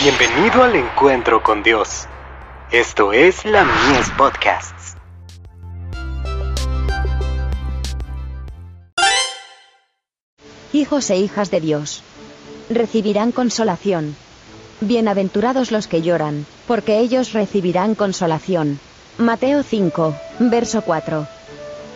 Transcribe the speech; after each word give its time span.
Bienvenido 0.00 0.62
al 0.62 0.76
encuentro 0.76 1.42
con 1.42 1.64
Dios. 1.64 2.06
Esto 2.70 3.12
es 3.12 3.44
la 3.44 3.64
Mies 3.64 4.08
Podcasts. 4.10 4.96
Hijos 10.72 11.10
e 11.10 11.16
hijas 11.16 11.50
de 11.50 11.60
Dios. 11.60 12.04
Recibirán 12.70 13.32
consolación. 13.32 14.14
Bienaventurados 14.80 15.72
los 15.72 15.88
que 15.88 16.00
lloran, 16.00 16.46
porque 16.68 17.00
ellos 17.00 17.32
recibirán 17.32 17.96
consolación. 17.96 18.78
Mateo 19.18 19.64
5, 19.64 20.14
verso 20.38 20.82
4. 20.82 21.26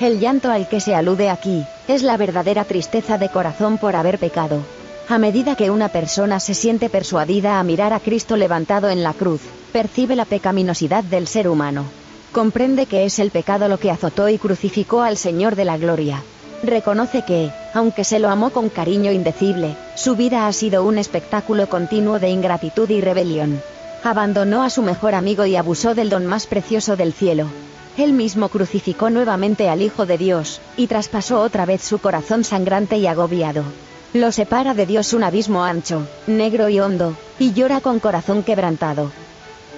El 0.00 0.18
llanto 0.18 0.50
al 0.50 0.68
que 0.68 0.80
se 0.80 0.96
alude 0.96 1.30
aquí, 1.30 1.64
es 1.86 2.02
la 2.02 2.16
verdadera 2.16 2.64
tristeza 2.64 3.16
de 3.16 3.28
corazón 3.28 3.78
por 3.78 3.94
haber 3.94 4.18
pecado. 4.18 4.60
A 5.08 5.18
medida 5.18 5.56
que 5.56 5.70
una 5.70 5.88
persona 5.88 6.40
se 6.40 6.54
siente 6.54 6.88
persuadida 6.88 7.58
a 7.58 7.64
mirar 7.64 7.92
a 7.92 8.00
Cristo 8.00 8.36
levantado 8.36 8.88
en 8.88 9.02
la 9.02 9.12
cruz, 9.12 9.40
percibe 9.72 10.16
la 10.16 10.24
pecaminosidad 10.24 11.04
del 11.04 11.26
ser 11.26 11.48
humano. 11.48 11.84
Comprende 12.30 12.86
que 12.86 13.04
es 13.04 13.18
el 13.18 13.30
pecado 13.30 13.68
lo 13.68 13.78
que 13.78 13.90
azotó 13.90 14.28
y 14.28 14.38
crucificó 14.38 15.02
al 15.02 15.16
Señor 15.16 15.56
de 15.56 15.64
la 15.64 15.76
Gloria. 15.76 16.22
Reconoce 16.62 17.24
que, 17.26 17.50
aunque 17.74 18.04
se 18.04 18.20
lo 18.20 18.30
amó 18.30 18.50
con 18.50 18.68
cariño 18.68 19.10
indecible, 19.10 19.76
su 19.96 20.14
vida 20.14 20.46
ha 20.46 20.52
sido 20.52 20.84
un 20.84 20.96
espectáculo 20.96 21.68
continuo 21.68 22.18
de 22.20 22.30
ingratitud 22.30 22.88
y 22.88 23.00
rebelión. 23.00 23.60
Abandonó 24.04 24.62
a 24.62 24.70
su 24.70 24.82
mejor 24.82 25.14
amigo 25.14 25.44
y 25.44 25.56
abusó 25.56 25.94
del 25.94 26.08
don 26.08 26.26
más 26.26 26.46
precioso 26.46 26.96
del 26.96 27.12
cielo. 27.12 27.48
Él 27.98 28.12
mismo 28.12 28.48
crucificó 28.48 29.10
nuevamente 29.10 29.68
al 29.68 29.82
Hijo 29.82 30.06
de 30.06 30.16
Dios, 30.16 30.60
y 30.76 30.86
traspasó 30.86 31.40
otra 31.40 31.66
vez 31.66 31.82
su 31.82 31.98
corazón 31.98 32.44
sangrante 32.44 32.96
y 32.96 33.06
agobiado. 33.06 33.64
Lo 34.14 34.30
separa 34.30 34.74
de 34.74 34.84
Dios 34.84 35.14
un 35.14 35.24
abismo 35.24 35.64
ancho, 35.64 36.06
negro 36.26 36.68
y 36.68 36.78
hondo, 36.80 37.16
y 37.38 37.54
llora 37.54 37.80
con 37.80 37.98
corazón 37.98 38.42
quebrantado. 38.42 39.10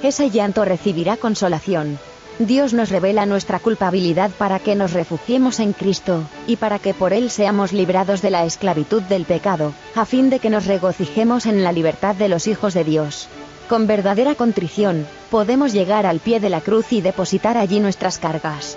Ese 0.03 0.28
llanto 0.31 0.64
recibirá 0.64 1.17
consolación. 1.17 2.00
Dios 2.41 2.75
nos 2.75 2.91
revela 2.91 3.27
nuestra 3.27 3.61
culpabilidad 3.61 4.33
para 4.36 4.59
que 4.59 4.75
nos 4.75 4.92
refugiemos 4.92 5.61
en 5.61 5.72
Cristo, 5.72 6.25
y 6.48 6.56
para 6.56 6.81
que 6.81 6.94
por 6.94 7.12
Él 7.12 7.31
seamos 7.31 7.72
librados 7.72 8.22
de 8.22 8.31
la 8.31 8.44
esclavitud 8.44 9.03
del 9.03 9.25
pecado, 9.25 9.72
a 9.94 10.05
fin 10.05 10.31
de 10.31 10.41
que 10.41 10.50
nos 10.50 10.66
regocijemos 10.66 11.47
en 11.47 11.62
la 11.62 11.70
libertad 11.70 12.16
de 12.16 12.28
los 12.28 12.48
hijos 12.48 12.75
de 12.75 12.83
Dios. 12.83 13.28
Con 13.69 13.87
verdadera 13.87 14.34
contrición, 14.34 15.06
podemos 15.31 15.72
llegar 15.72 16.06
al 16.06 16.19
pie 16.19 16.41
de 16.41 16.50
la 16.50 16.61
cruz 16.61 16.92
y 16.92 17.03
depositar 17.03 17.56
allí 17.56 17.78
nuestras 17.78 18.19
cargas. 18.19 18.77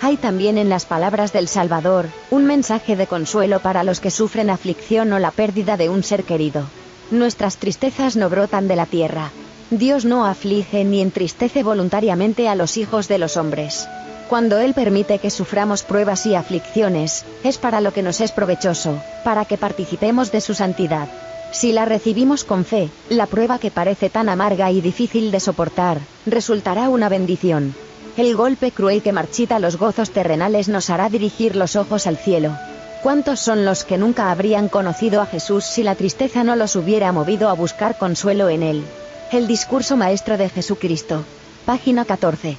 Hay 0.00 0.16
también 0.16 0.58
en 0.58 0.68
las 0.68 0.84
palabras 0.84 1.32
del 1.32 1.48
Salvador, 1.48 2.06
un 2.30 2.44
mensaje 2.44 2.96
de 2.96 3.06
consuelo 3.06 3.60
para 3.60 3.84
los 3.84 4.00
que 4.00 4.10
sufren 4.10 4.50
aflicción 4.50 5.12
o 5.12 5.18
la 5.18 5.30
pérdida 5.30 5.76
de 5.76 5.88
un 5.88 6.02
ser 6.02 6.24
querido. 6.24 6.66
Nuestras 7.10 7.56
tristezas 7.56 8.16
no 8.16 8.28
brotan 8.28 8.68
de 8.68 8.76
la 8.76 8.86
tierra. 8.86 9.30
Dios 9.70 10.04
no 10.04 10.26
aflige 10.26 10.84
ni 10.84 11.00
entristece 11.00 11.62
voluntariamente 11.62 12.48
a 12.48 12.54
los 12.54 12.76
hijos 12.76 13.08
de 13.08 13.18
los 13.18 13.36
hombres. 13.36 13.88
Cuando 14.28 14.58
Él 14.58 14.74
permite 14.74 15.18
que 15.18 15.30
suframos 15.30 15.82
pruebas 15.82 16.26
y 16.26 16.34
aflicciones, 16.34 17.24
es 17.42 17.58
para 17.58 17.80
lo 17.80 17.92
que 17.92 18.02
nos 18.02 18.20
es 18.20 18.32
provechoso, 18.32 19.00
para 19.22 19.44
que 19.44 19.58
participemos 19.58 20.32
de 20.32 20.40
su 20.40 20.54
santidad. 20.54 21.08
Si 21.52 21.72
la 21.72 21.84
recibimos 21.84 22.42
con 22.42 22.64
fe, 22.64 22.88
la 23.08 23.26
prueba 23.26 23.58
que 23.58 23.70
parece 23.70 24.10
tan 24.10 24.28
amarga 24.28 24.72
y 24.72 24.80
difícil 24.80 25.30
de 25.30 25.40
soportar, 25.40 25.98
resultará 26.26 26.88
una 26.88 27.08
bendición. 27.08 27.74
El 28.16 28.36
golpe 28.36 28.70
cruel 28.70 29.02
que 29.02 29.12
marchita 29.12 29.58
los 29.58 29.76
gozos 29.76 30.10
terrenales 30.10 30.68
nos 30.68 30.88
hará 30.88 31.08
dirigir 31.08 31.56
los 31.56 31.74
ojos 31.74 32.06
al 32.06 32.16
cielo. 32.16 32.56
¿Cuántos 33.02 33.40
son 33.40 33.64
los 33.64 33.82
que 33.82 33.98
nunca 33.98 34.30
habrían 34.30 34.68
conocido 34.68 35.20
a 35.20 35.26
Jesús 35.26 35.64
si 35.64 35.82
la 35.82 35.96
tristeza 35.96 36.44
no 36.44 36.54
los 36.54 36.76
hubiera 36.76 37.10
movido 37.10 37.48
a 37.48 37.54
buscar 37.54 37.98
consuelo 37.98 38.48
en 38.48 38.62
Él? 38.62 38.84
El 39.32 39.48
discurso 39.48 39.96
maestro 39.96 40.36
de 40.36 40.48
Jesucristo. 40.48 41.24
Página 41.66 42.04
14. 42.04 42.56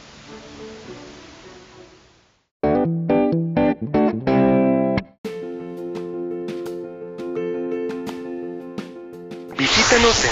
Visítanos 9.57 10.25
en 10.25 10.31